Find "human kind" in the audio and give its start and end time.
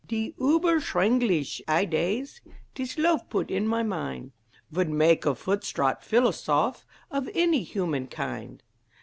7.61-8.63